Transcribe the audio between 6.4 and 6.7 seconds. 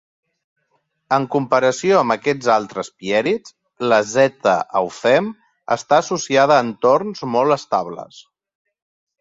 a